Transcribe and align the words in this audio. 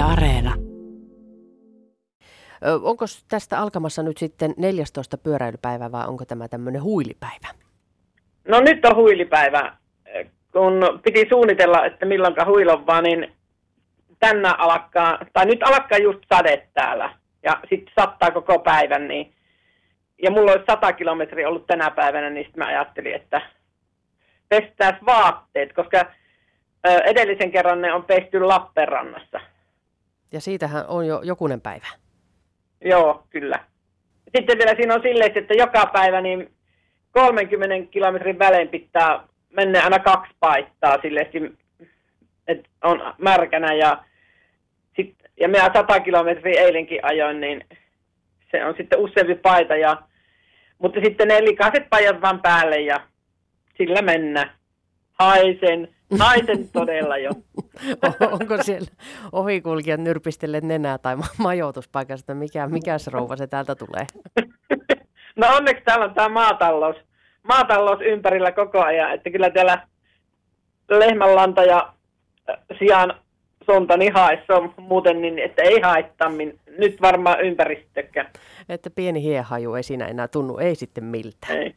Yle 0.00 0.12
Areena. 0.12 0.54
Onko 2.82 3.04
tästä 3.28 3.58
alkamassa 3.58 4.02
nyt 4.02 4.18
sitten 4.18 4.54
14 4.56 5.18
pyöräilypäivä 5.18 5.92
vai 5.92 6.06
onko 6.06 6.24
tämä 6.24 6.48
tämmöinen 6.48 6.82
huilipäivä? 6.82 7.48
No 8.48 8.60
nyt 8.60 8.84
on 8.84 8.96
huilipäivä. 8.96 9.76
Kun 10.52 11.00
piti 11.04 11.26
suunnitella, 11.28 11.84
että 11.84 12.06
milloinka 12.06 12.44
huilovaa, 12.44 13.02
niin 13.02 13.32
tänä 14.18 14.54
alkaa, 14.58 15.18
tai 15.32 15.46
nyt 15.46 15.62
alkaa 15.62 15.98
just 15.98 16.20
sade 16.34 16.68
täällä. 16.74 17.14
Ja 17.42 17.60
sitten 17.68 17.94
sattaa 18.00 18.30
koko 18.30 18.58
päivän, 18.58 19.08
niin 19.08 19.34
ja 20.22 20.30
mulla 20.30 20.52
olisi 20.52 20.66
100 20.70 20.92
kilometriä 20.92 21.48
ollut 21.48 21.66
tänä 21.66 21.90
päivänä, 21.90 22.30
niin 22.30 22.44
sitten 22.44 22.64
mä 22.64 22.68
ajattelin, 22.68 23.14
että 23.14 23.40
pestään 24.48 24.98
vaatteet, 25.06 25.72
koska 25.72 26.06
edellisen 27.04 27.52
kerran 27.52 27.80
ne 27.80 27.92
on 27.92 28.04
pesty 28.04 28.40
Lappeenrannassa. 28.40 29.40
Ja 30.32 30.40
siitähän 30.40 30.84
on 30.88 31.06
jo 31.06 31.20
jokunen 31.24 31.60
päivä. 31.60 31.86
Joo, 32.84 33.24
kyllä. 33.30 33.64
Sitten 34.36 34.58
vielä 34.58 34.74
siinä 34.76 34.94
on 34.94 35.02
silleen, 35.02 35.38
että 35.38 35.54
joka 35.54 35.86
päivä 35.92 36.20
niin 36.20 36.50
30 37.10 37.90
kilometrin 37.90 38.38
välein 38.38 38.68
pitää 38.68 39.24
mennä 39.50 39.84
aina 39.84 39.98
kaksi 39.98 40.32
paittaa 40.40 40.98
silleen, 41.02 41.56
että 42.48 42.68
on 42.84 43.14
märkänä 43.18 43.74
ja, 43.74 44.04
sit, 44.96 45.14
ja 45.40 45.48
minä 45.48 45.70
100 45.74 46.00
kilometriä 46.00 46.62
eilenkin 46.62 47.00
ajoin, 47.02 47.40
niin 47.40 47.64
se 48.50 48.64
on 48.64 48.74
sitten 48.76 48.98
useampi 48.98 49.34
paita 49.34 49.76
ja 49.76 50.02
mutta 50.78 51.00
sitten 51.04 51.28
ne 51.28 51.44
likaiset 51.44 51.90
pajat 51.90 52.20
vaan 52.20 52.40
päälle 52.40 52.80
ja 52.80 53.00
sillä 53.78 54.02
mennä. 54.02 54.54
Haisen, 55.12 55.88
haisen 56.18 56.68
todella 56.68 57.18
jo. 57.18 57.30
Onko 58.40 58.62
siellä 58.62 58.88
ohikulkijat 59.32 60.00
nyrpistelleet 60.00 60.64
nenää 60.64 60.98
tai 60.98 61.16
majoituspaikasta, 61.38 62.34
mikä, 62.34 62.66
mikäs 62.66 63.06
rouva 63.06 63.36
se 63.36 63.46
täältä 63.46 63.74
tulee? 63.74 64.06
No 65.36 65.46
onneksi 65.56 65.84
täällä 65.84 66.04
on 66.04 66.14
tämä 66.14 66.28
maatalous, 66.28 66.96
maatalous 67.42 68.00
ympärillä 68.00 68.52
koko 68.52 68.84
ajan, 68.84 69.14
että 69.14 69.30
kyllä 69.30 69.50
täällä 69.50 69.86
lehmänlanta 70.90 71.62
ja 71.62 71.92
äh, 72.50 72.56
sijaan 72.78 73.14
sonta 73.66 73.96
niin 73.96 74.12
haissa 74.12 74.54
muuten, 74.76 75.22
niin 75.22 75.38
että 75.38 75.62
ei 75.62 75.80
haittaa 75.80 76.30
nyt 76.78 77.00
varmaan 77.02 77.40
ympäristökään. 77.40 78.26
Että 78.68 78.90
pieni 78.90 79.22
hiehaju 79.22 79.74
ei 79.74 79.82
siinä 79.82 80.06
enää 80.06 80.28
tunnu, 80.28 80.58
ei 80.58 80.74
sitten 80.74 81.04
miltään. 81.04 81.58
Ei, 81.58 81.74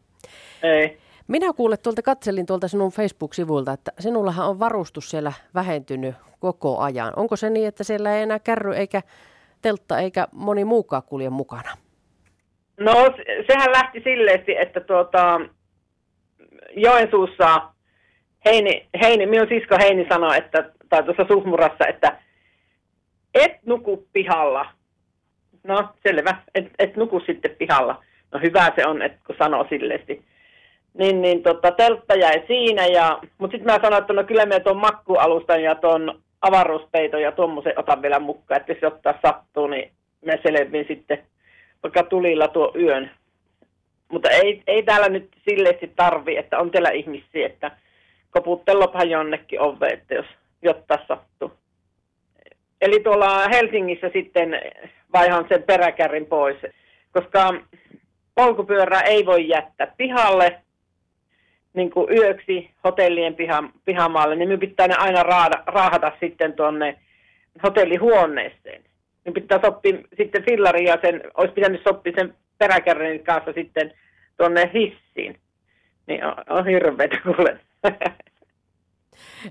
ei. 0.64 0.98
Minä 1.34 1.54
kuulet 1.54 1.82
tuolta, 1.82 2.02
katselin 2.02 2.46
tuolta 2.46 2.68
sinun 2.68 2.92
Facebook-sivulta, 2.92 3.74
että 3.74 3.92
sinullahan 4.00 4.48
on 4.48 4.60
varustus 4.60 5.10
siellä 5.10 5.34
vähentynyt 5.56 6.16
koko 6.40 6.80
ajan. 6.80 7.14
Onko 7.16 7.36
se 7.36 7.50
niin, 7.50 7.68
että 7.68 7.84
siellä 7.84 8.16
ei 8.16 8.24
enää 8.24 8.40
kärry 8.40 8.74
eikä 8.74 9.02
teltta 9.62 10.00
eikä 10.00 10.28
moni 10.32 10.66
muukaan 10.66 11.04
kulje 11.04 11.30
mukana? 11.30 11.72
No 12.80 12.94
sehän 13.52 13.72
lähti 13.72 14.02
silleen, 14.04 14.44
että 14.62 14.80
tuota, 14.80 15.42
Joensuussa 16.76 17.62
Heini, 18.46 18.88
Heini, 19.02 19.26
minun 19.26 19.48
sisko 19.48 19.78
Heini 19.80 20.06
sanoi, 20.10 20.38
että, 20.38 20.72
tai 20.90 21.04
tuossa 21.04 21.26
Suhmurassa, 21.28 21.88
että 21.88 22.20
et 23.34 23.52
nuku 23.66 24.08
pihalla. 24.14 24.66
No 25.64 25.90
selvä, 26.08 26.36
et, 26.56 26.66
et 26.80 26.96
nuku 26.96 27.20
sitten 27.20 27.56
pihalla. 27.60 28.04
No 28.32 28.40
hyvä 28.44 28.72
se 28.76 28.88
on, 28.88 29.02
että 29.02 29.20
kun 29.28 29.36
sanoo 29.40 29.66
silleesti. 29.70 30.33
Niin, 30.94 31.22
niin 31.22 31.44
tota, 31.44 31.72
teltta 31.72 32.16
jäi 32.16 32.44
siinä, 32.48 32.86
ja, 32.86 33.20
mutta 33.38 33.58
sitten 33.58 33.74
mä 33.74 33.80
sanoin, 33.82 34.02
että 34.02 34.14
no 34.14 34.24
kyllä 34.24 34.46
me 34.46 34.60
tuon 34.60 34.78
makkualustan 34.78 35.64
ja 35.64 35.76
tuon 35.76 36.22
avaruuspeiton 36.42 37.22
ja 37.22 37.32
tuommoisen 37.32 37.80
otan 37.80 38.02
vielä 38.02 38.20
mukaan, 38.20 38.62
että 38.62 38.72
jos 38.72 38.94
ottaa 38.94 39.20
sattuu, 39.26 39.68
niin 39.68 39.92
me 40.26 40.40
selvin 40.44 40.86
sitten 40.88 41.24
vaikka 41.84 42.04
tulilla 42.04 42.48
tuo 42.48 42.72
yön. 42.76 43.12
Mutta 44.12 44.30
ei, 44.30 44.64
ei 44.68 44.84
täällä 44.84 45.10
nyt 45.10 45.30
silleesti 45.50 45.92
tarvi, 45.96 46.38
että 46.38 46.60
on 46.60 46.72
teillä 46.72 46.90
ihmisiä, 46.90 47.46
että 47.46 47.72
koputtellapahan 48.32 49.10
jonnekin 49.10 49.62
ove, 49.62 49.88
että 49.88 50.14
jos 50.14 50.26
jotta 50.62 51.00
sattuu. 51.08 51.52
Eli 52.82 53.00
tuolla 53.00 53.48
Helsingissä 53.48 54.10
sitten 54.14 54.62
vaihan 55.14 55.46
sen 55.50 55.64
peräkärrin 55.64 56.26
pois, 56.26 56.58
koska 57.12 57.54
polkupyörää 58.36 59.02
ei 59.02 59.26
voi 59.26 59.48
jättää 59.48 59.94
pihalle 59.98 60.63
niin 61.74 61.92
kuin 61.92 62.18
yöksi 62.18 62.70
hotellien 62.84 63.36
piha, 63.36 63.64
pihamaalle, 63.86 64.36
niin 64.36 64.48
minun 64.48 64.60
pitää 64.60 64.88
ne 64.88 64.96
aina 64.98 65.24
raada, 65.24 65.64
raahata 65.66 66.12
sitten 66.20 66.54
tuonne 66.54 67.00
hotellihuoneeseen. 67.64 68.84
Minun 69.26 69.34
pitää 69.34 69.60
sopia 69.66 69.98
sitten 70.18 70.46
fillari 70.46 70.86
ja 70.86 70.98
sen, 71.02 71.22
olisi 71.38 71.54
pitänyt 71.54 71.82
sopia 71.88 72.14
sen 72.18 72.36
peräkärrin 72.58 73.24
kanssa 73.24 73.54
sitten 73.54 73.94
tuonne 74.38 74.72
hissiin. 74.74 75.40
Niin 76.08 76.26
on, 76.26 76.36
on 76.50 76.66
hirveätä 76.68 77.18
kuule. 77.24 77.60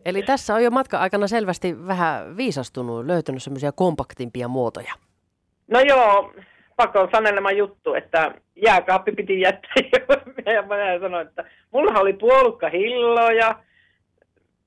Eli 0.05 0.22
tässä 0.22 0.55
on 0.55 0.65
jo 0.65 0.71
matka-aikana 0.71 1.27
selvästi 1.27 1.87
vähän 1.87 2.37
viisastunut, 2.37 3.06
löytänyt 3.06 3.43
semmoisia 3.43 3.72
kompaktimpia 3.72 4.49
muotoja. 4.49 4.93
No 5.69 5.81
joo, 5.81 6.34
pakon 6.77 7.09
sanelema 7.12 7.53
juttu, 7.53 7.94
että 7.94 8.34
jääkaappi 8.56 9.12
piti 9.12 9.41
jättää. 9.41 9.75
Ja 10.55 10.62
mä 10.62 10.77
sanoin, 11.00 11.27
että 11.28 11.44
mulla 11.71 12.00
oli 12.00 12.12
puolukkahilloja, 12.12 13.55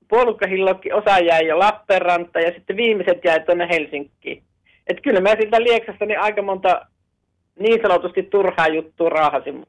puolukkahillokki 0.07 0.93
osa 0.93 1.19
jäi 1.19 1.47
jo 1.47 1.59
Lappeenranta 1.59 2.39
ja 2.39 2.51
sitten 2.51 2.77
viimeiset 2.77 3.23
jäi 3.23 3.39
tuonne 3.39 3.67
Helsinkiin. 3.69 4.43
Että 4.87 5.01
kyllä 5.01 5.21
mä 5.21 5.29
siltä 5.29 5.63
Lieksasta 5.63 6.05
niin 6.05 6.19
aika 6.19 6.41
monta 6.41 6.81
niin 7.59 7.79
sanotusti 7.81 8.23
turhaa 8.23 8.67
juttua 8.67 9.09
raahasin. 9.09 9.65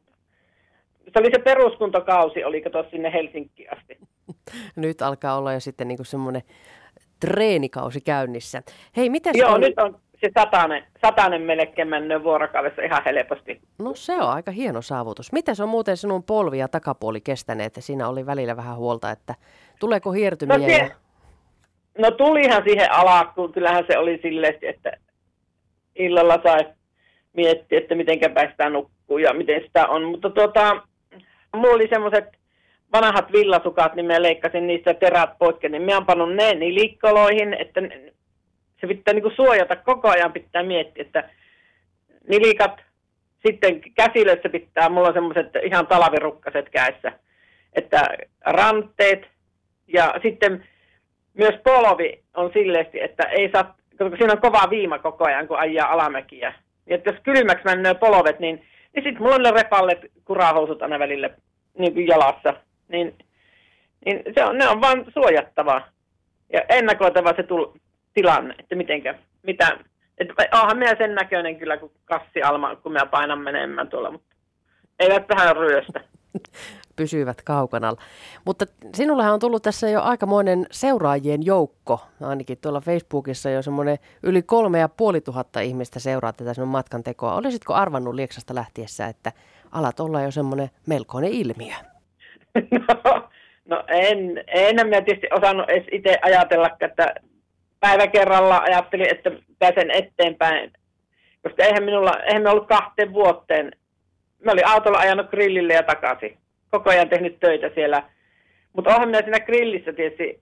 Se 1.04 1.20
oli 1.20 1.30
se 1.34 1.42
peruskuntokausi, 1.42 2.44
oliko 2.44 2.70
tuossa 2.70 2.90
sinne 2.90 3.12
Helsinkiin 3.12 3.72
asti. 3.72 3.98
Nyt 4.76 5.02
alkaa 5.02 5.38
olla 5.38 5.52
jo 5.52 5.60
sitten 5.60 5.88
niin 5.88 5.98
semmoinen 6.02 6.42
treenikausi 7.20 8.00
käynnissä. 8.00 8.62
Hei, 8.96 9.10
miten 9.10 9.32
Joo, 9.36 9.52
on... 9.52 9.60
nyt 9.60 9.78
on 9.78 10.00
se 10.20 10.30
satanen, 10.38 10.84
satanen 11.02 11.42
melkein 11.42 11.88
mennyt 11.88 12.22
vuorokaudessa 12.22 12.82
ihan 12.82 13.02
helposti. 13.04 13.60
No 13.78 13.94
se 13.94 14.12
on 14.12 14.30
aika 14.30 14.50
hieno 14.50 14.82
saavutus. 14.82 15.32
Miten 15.32 15.56
se 15.56 15.62
on 15.62 15.68
muuten 15.68 15.96
sinun 15.96 16.22
polvi 16.22 16.58
ja 16.58 16.68
takapuoli 16.68 17.20
kestäneet? 17.20 17.74
Siinä 17.78 18.08
oli 18.08 18.26
välillä 18.26 18.56
vähän 18.56 18.76
huolta, 18.76 19.10
että 19.10 19.34
tuleeko 19.80 20.12
hiertymiä? 20.12 20.58
No, 20.58 20.66
se, 20.66 20.90
no 21.98 22.10
tulihan 22.10 22.62
siihen 22.64 22.92
alkuun. 22.92 23.52
Kyllähän 23.52 23.84
se 23.90 23.98
oli 23.98 24.18
silleen, 24.22 24.58
että 24.62 24.92
illalla 25.96 26.40
sai 26.42 26.66
miettiä, 27.32 27.78
että 27.78 27.94
miten 27.94 28.32
päästään 28.34 28.72
nukkuu 28.72 29.18
ja 29.18 29.34
miten 29.34 29.62
sitä 29.66 29.86
on. 29.86 30.04
Mutta 30.04 30.30
tuota, 30.30 30.82
mulla 31.54 31.74
oli 31.74 31.88
semmoiset 31.88 32.24
vanhat 32.92 33.32
villasukat, 33.32 33.94
niin 33.94 34.06
mä 34.06 34.22
leikkasin 34.22 34.66
niistä 34.66 34.94
terät 34.94 35.30
poikki, 35.38 35.68
niin 35.68 35.82
mä 35.82 35.94
oon 35.94 36.06
pannut 36.06 36.34
ne 36.34 36.54
nilikkoloihin, 36.54 37.54
että 37.54 37.80
se 38.80 38.86
pitää 38.86 39.14
niin 39.14 39.22
kuin 39.22 39.36
suojata 39.36 39.76
koko 39.76 40.08
ajan, 40.08 40.32
pitää 40.32 40.62
miettiä, 40.62 41.02
että 41.02 41.30
nilikat, 42.28 42.80
sitten 43.46 43.80
käsilöissä 43.80 44.48
pitää, 44.48 44.88
mulla 44.88 45.08
on 45.08 45.14
semmoiset 45.14 45.50
ihan 45.62 45.86
talavirukkaset 45.86 46.70
käissä, 46.70 47.12
että 47.72 48.02
ranteet 48.46 49.26
ja 49.88 50.14
sitten 50.22 50.64
myös 51.34 51.54
polvi 51.64 52.22
on 52.34 52.50
silleesti, 52.52 53.00
että 53.00 53.22
ei 53.22 53.50
saa, 53.52 53.76
koska 53.98 54.16
siinä 54.16 54.32
on 54.32 54.40
kova 54.40 54.70
viima 54.70 54.98
koko 54.98 55.24
ajan, 55.24 55.48
kun 55.48 55.58
ajaa 55.58 55.92
alamäkiä. 55.92 56.54
Ja 56.86 56.98
jos 57.06 57.16
kylmäksi 57.22 57.64
menee 57.64 57.94
polvet, 57.94 58.38
niin, 58.40 58.56
niin 58.94 59.04
sitten 59.04 59.22
mulla 59.22 59.34
on 59.34 59.42
ne 59.42 59.50
repallet, 59.50 59.98
kurahousut 60.24 60.82
aina 60.82 60.98
välillä 60.98 61.30
niin 61.78 61.94
kuin 61.94 62.06
jalassa. 62.06 62.54
Niin, 62.88 63.14
niin 64.04 64.22
se 64.34 64.44
on, 64.44 64.58
ne 64.58 64.68
on 64.68 64.80
vaan 64.80 65.04
suojattava 65.14 65.82
ja 66.52 66.60
ennakoitava 66.68 67.32
se 67.36 67.42
tul, 67.42 67.66
tilanne, 68.16 68.54
että 68.58 68.74
mitenkä, 68.74 69.14
mitä, 69.42 69.78
että 70.18 70.34
onhan 70.52 70.78
minä 70.78 70.94
sen 70.98 71.14
näköinen 71.14 71.56
kyllä 71.56 71.76
kuin 71.76 71.92
kassi 72.04 72.42
Alma, 72.42 72.76
kun 72.76 72.92
minä 72.92 73.06
painan 73.06 73.38
menemään 73.40 73.88
tuolla, 73.88 74.10
mutta 74.10 74.34
eivät 74.98 75.28
vähän 75.28 75.56
ryöstä. 75.56 76.00
Pysyvät 76.96 77.42
kaukana. 77.42 77.94
Mutta 78.44 78.64
sinullahan 78.94 79.32
on 79.32 79.40
tullut 79.40 79.62
tässä 79.62 79.88
jo 79.88 80.02
aikamoinen 80.02 80.66
seuraajien 80.70 81.46
joukko, 81.46 82.00
ainakin 82.20 82.58
tuolla 82.58 82.80
Facebookissa 82.80 83.50
jo 83.50 83.62
semmoinen 83.62 83.98
yli 84.22 84.42
kolme 84.42 84.78
ja 84.78 84.88
puoli 84.88 85.20
tuhatta 85.20 85.60
ihmistä 85.60 85.98
seuraa 85.98 86.32
tätä 86.32 86.54
sinun 86.54 86.68
matkan 86.68 87.02
tekoa. 87.02 87.34
Olisitko 87.34 87.74
arvannut 87.74 88.14
Lieksasta 88.14 88.54
lähtiessä, 88.54 89.06
että 89.06 89.32
alat 89.72 90.00
olla 90.00 90.22
jo 90.22 90.30
semmoinen 90.30 90.70
melkoinen 90.86 91.30
ilmiö? 91.30 91.74
No, 93.68 93.76
no 93.76 93.84
en, 93.88 94.44
en 94.46 94.88
mä 94.88 95.00
tietysti 95.02 95.26
osannut 95.32 95.70
edes 95.70 95.86
itse 95.92 96.18
ajatella, 96.22 96.70
että 96.80 97.14
päivä 97.86 98.06
kerralla 98.06 98.58
ajattelin, 98.58 99.14
että 99.14 99.30
pääsen 99.58 99.90
eteenpäin. 99.90 100.72
Koska 101.42 101.64
eihän 101.64 101.84
minulla, 101.84 102.12
eihän 102.26 102.42
me 102.42 102.50
ollut 102.50 102.68
kahteen 102.68 103.12
vuoteen. 103.12 103.72
Mä 104.44 104.52
olin 104.52 104.66
autolla 104.66 104.98
ajanut 104.98 105.30
grillille 105.30 105.74
ja 105.74 105.82
takaisin. 105.82 106.38
Koko 106.70 106.90
ajan 106.90 107.08
tehnyt 107.08 107.40
töitä 107.40 107.70
siellä. 107.74 108.02
Mutta 108.72 108.94
onhan 108.94 109.08
minä 109.08 109.22
siinä 109.22 109.40
grillissä 109.40 109.92
tietysti 109.92 110.40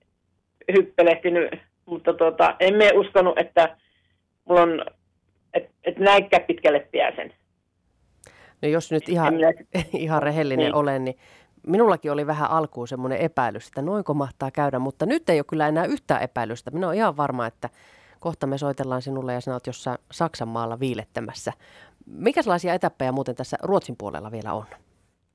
hyppelehtinyt, 0.73 1.51
mutta 1.87 2.13
tuota, 2.13 2.57
emme 2.61 2.91
uskonut, 2.95 3.39
että 3.39 3.77
mulla 4.45 4.63
on, 4.63 4.85
että 5.55 5.71
et 5.85 5.99
näinkään 5.99 6.43
pitkälle 6.43 6.89
pääsen. 6.93 7.33
No 8.63 8.69
jos 8.69 8.93
nyt 8.93 9.09
ihan, 9.09 9.35
minä... 9.35 9.53
ihan 10.07 10.23
rehellinen 10.23 10.65
niin. 10.65 10.75
olen, 10.75 11.05
niin 11.05 11.17
minullakin 11.67 12.13
oli 12.13 12.27
vähän 12.27 12.51
alkuun 12.51 12.89
semmoinen 12.89 13.19
epäilys, 13.19 13.67
että 13.67 13.83
noinko 13.83 14.15
mahtaa 14.15 14.51
käydä, 14.51 14.79
mutta 14.79 15.07
nyt 15.07 15.29
ei 15.29 15.39
ole 15.39 15.45
kyllä 15.49 15.69
enää 15.69 15.85
yhtään 15.85 16.23
epäilystä. 16.23 16.71
Minä 16.71 16.87
olen 16.87 16.99
ihan 16.99 17.17
varma, 17.17 17.47
että 17.47 17.69
kohta 18.21 18.47
me 18.47 18.59
soitellaan 18.59 19.03
sinulle 19.03 19.33
ja 19.33 19.41
sinä 19.41 19.55
olet 19.55 19.67
jossain 19.67 19.99
Saksan 20.13 20.49
maalla 20.49 20.81
viilettämässä. 20.81 21.53
Mikä 22.07 22.43
sellaisia 22.43 22.75
etäppejä 22.75 23.13
muuten 23.13 23.35
tässä 23.35 23.57
Ruotsin 23.63 23.97
puolella 23.99 24.33
vielä 24.33 24.53
on? 24.53 24.65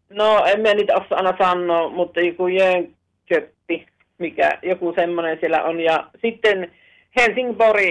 No, 0.10 0.46
en 0.46 0.62
mä 0.62 0.74
niitä 0.74 0.96
osaa 0.96 1.18
aina 1.18 1.34
sanoa, 1.38 1.90
mutta 1.90 2.20
joku 2.20 2.48
Jönköppi, 2.48 3.88
mikä 4.18 4.60
joku 4.64 4.94
semmoinen 4.96 5.38
siellä 5.40 5.64
on. 5.64 5.80
Ja 5.80 6.10
sitten 6.22 6.72
Helsingborg, 7.16 7.82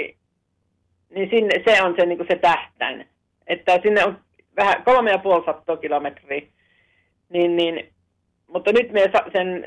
niin 1.10 1.30
sinne, 1.30 1.62
se 1.64 1.82
on 1.82 1.94
se, 1.98 2.06
niin 2.06 2.26
se 2.30 2.36
tähtäin. 2.36 3.08
Että 3.46 3.78
sinne 3.82 4.04
on 4.04 4.18
vähän 4.56 4.82
kolme 4.84 5.10
ja 5.10 5.18
puoli 5.18 5.78
kilometriä. 5.80 6.42
Niin, 7.28 7.56
niin, 7.56 7.92
mutta 8.48 8.72
nyt 8.72 8.92
me 8.92 9.10
sen 9.32 9.66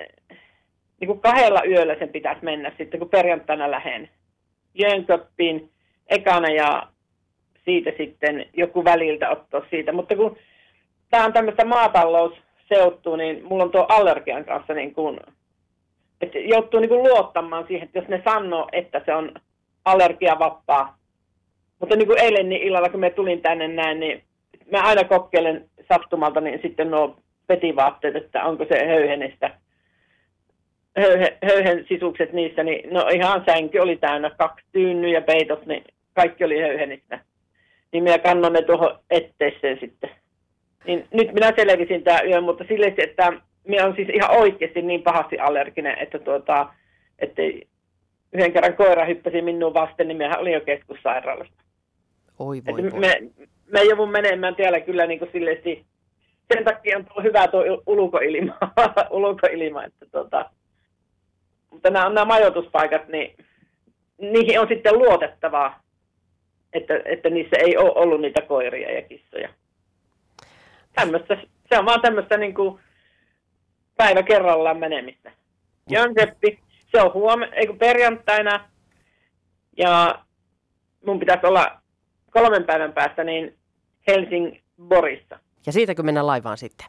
niin 0.99 1.07
kuin 1.07 1.19
kahdella 1.19 1.63
yöllä 1.63 1.95
sen 1.99 2.09
pitäisi 2.09 2.43
mennä 2.43 2.71
sitten, 2.77 2.99
kun 2.99 3.09
perjantaina 3.09 3.71
lähden 3.71 4.09
Jönköppiin 4.73 5.69
ekana 6.07 6.49
ja 6.49 6.87
siitä 7.65 7.91
sitten 7.97 8.45
joku 8.53 8.83
väliltä 8.83 9.29
ottaa 9.29 9.61
siitä. 9.69 9.91
Mutta 9.91 10.15
kun 10.15 10.37
tämä 11.09 11.25
on 11.25 11.33
tämmöistä 11.33 11.65
maatalousseuttua, 11.65 13.17
niin 13.17 13.45
mulla 13.45 13.63
on 13.63 13.71
tuo 13.71 13.85
allergian 13.89 14.45
kanssa 14.45 14.73
niin 14.73 14.93
kuin, 14.93 15.19
että 16.21 16.39
joutuu 16.39 16.79
niin 16.79 16.89
kuin 16.89 17.03
luottamaan 17.03 17.67
siihen, 17.67 17.85
että 17.85 17.99
jos 17.99 18.07
ne 18.07 18.21
sanoo, 18.25 18.69
että 18.71 19.01
se 19.05 19.13
on 19.13 19.31
allergiavapaa. 19.85 20.97
Mutta 21.79 21.95
niin 21.95 22.07
kuin 22.07 22.21
eilen 22.21 22.49
niin 22.49 22.61
illalla, 22.61 22.89
kun 22.89 22.99
me 22.99 23.09
tulin 23.09 23.41
tänne 23.41 23.67
näin, 23.67 23.99
niin 23.99 24.23
mä 24.71 24.81
aina 24.83 25.03
kokkelen 25.03 25.69
sattumalta, 25.89 26.41
niin 26.41 26.59
sitten 26.61 26.91
nuo 26.91 27.15
petivaatteet, 27.47 28.15
että 28.15 28.43
onko 28.43 28.65
se 28.65 28.87
höyhenestä 28.87 29.51
höyhe, 30.99 31.37
höyhen 31.45 31.85
sisukset 31.89 32.33
niissä, 32.33 32.63
niin 32.63 32.93
no 32.93 33.07
ihan 33.13 33.43
sänky 33.45 33.79
oli 33.79 33.97
täynnä, 33.97 34.29
kaksi 34.29 34.65
tyynny 34.71 35.09
ja 35.09 35.21
peitos, 35.21 35.65
niin 35.65 35.83
kaikki 36.13 36.43
oli 36.43 36.59
höyhenistä. 36.59 37.19
Niin 37.91 38.03
minä 38.03 38.19
kannon 38.19 38.53
ne 38.53 38.61
tuohon 38.61 38.99
etteeseen 39.09 39.77
sitten. 39.79 40.09
Niin 40.85 41.07
nyt 41.13 41.33
minä 41.33 41.53
selvisin 41.55 42.03
tämä 42.03 42.21
yö, 42.21 42.41
mutta 42.41 42.63
sille, 42.67 42.93
että 42.97 43.33
minä 43.67 43.85
on 43.85 43.95
siis 43.95 44.09
ihan 44.09 44.31
oikeasti 44.31 44.81
niin 44.81 45.03
pahasti 45.03 45.39
allerginen, 45.39 45.97
että 45.99 46.19
tuota, 46.19 46.67
että 47.19 47.41
yhden 48.33 48.53
kerran 48.53 48.75
koira 48.75 49.05
hyppäsi 49.05 49.41
minun 49.41 49.73
vasten, 49.73 50.07
niin 50.07 50.17
minä 50.17 50.37
olin 50.37 50.53
jo 50.53 50.61
keskussairaalasta. 50.61 51.63
Oi 52.39 52.61
voi, 52.67 52.91
voi. 52.91 52.99
Me, 52.99 53.21
me 53.67 53.83
joudun 53.83 54.11
menemään 54.11 54.55
täällä 54.55 54.79
kyllä 54.79 55.05
niin 55.05 55.19
kuin 55.19 55.31
silleesti, 55.31 55.85
sen 56.53 56.63
takia 56.63 56.97
on 56.97 57.05
tullut 57.05 57.23
hyvä 57.23 57.47
tuo 57.47 57.63
ulkoilma, 57.85 58.57
ulkoilma 59.09 59.83
että 59.83 60.05
tuota, 60.11 60.49
mutta 61.71 61.89
nämä, 61.89 62.09
nämä 62.09 62.25
majoituspaikat, 62.25 63.07
niin 63.07 63.35
niihin 64.17 64.59
on 64.59 64.67
sitten 64.67 64.97
luotettavaa, 64.97 65.83
että, 66.73 66.93
että 67.05 67.29
niissä 67.29 67.57
ei 67.59 67.77
ole 67.77 67.91
ollut 67.95 68.21
niitä 68.21 68.41
koiria 68.41 68.91
ja 68.91 69.01
kissoja. 69.01 69.49
Tämmöstä, 70.93 71.37
se 71.69 71.79
on 71.79 71.85
vaan 71.85 72.01
tämmöistä 72.01 72.37
niin 72.37 72.53
kuin 72.53 72.79
päivä 73.97 74.23
kerrallaan 74.23 74.77
menemistä. 74.77 75.31
Jönköppi, 75.89 76.59
se 76.91 77.01
on 77.01 77.13
huomenna, 77.13 77.55
ei 77.55 77.67
kun 77.67 77.79
perjantaina, 77.79 78.69
ja 79.77 80.23
mun 81.05 81.19
pitäisi 81.19 81.45
olla 81.45 81.81
kolmen 82.31 82.63
päivän 82.63 82.93
päästä 82.93 83.23
niin 83.23 83.57
Helsingborissa. 84.07 85.39
Ja 85.65 85.71
siitäkö 85.71 86.03
mennään 86.03 86.27
laivaan 86.27 86.57
sitten? 86.57 86.87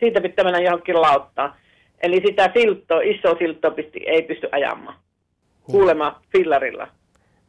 Siitä 0.00 0.20
pitää 0.20 0.44
mennä 0.44 0.60
johonkin 0.60 1.00
lauttaan. 1.00 1.54
Eli 2.02 2.22
sitä 2.26 2.50
silttoa, 2.54 3.00
iso 3.00 3.36
silttoa 3.38 3.74
ei 4.06 4.22
pysty 4.22 4.48
ajamaan. 4.52 4.94
Niin. 4.94 5.72
Kuulemma 5.72 6.20
fillarilla. 6.32 6.88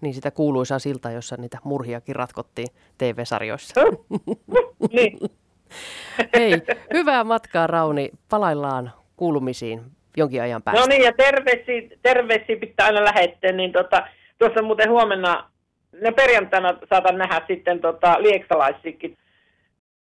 Niin 0.01 0.13
sitä 0.13 0.31
kuuluisaa 0.31 0.79
siltaa, 0.79 1.11
jossa 1.11 1.35
niitä 1.39 1.57
murhiakin 1.63 2.15
ratkottiin 2.15 2.67
TV-sarjoissa. 2.97 3.81
niin. 4.95 5.19
Hei, 6.37 6.53
hyvää 6.93 7.23
matkaa 7.23 7.67
Rauni. 7.67 8.09
Palaillaan 8.29 8.91
kuulumisiin 9.15 9.81
jonkin 10.17 10.41
ajan 10.41 10.63
päästä. 10.63 10.81
No 10.81 10.87
niin, 10.87 11.01
ja 11.01 11.13
terveisiä, 11.13 11.97
terveisiä 12.01 12.55
pitää 12.59 12.85
aina 12.85 13.03
lähettää. 13.03 13.51
Niin 13.51 13.71
tota, 13.71 14.07
tuossa 14.37 14.61
muuten 14.61 14.89
huomenna, 14.89 15.49
no 16.01 16.11
perjantaina 16.11 16.77
saatan 16.89 17.17
nähdä 17.17 17.41
sitten 17.47 17.79
tota, 17.79 18.15
lieksalaisikin 18.19 19.17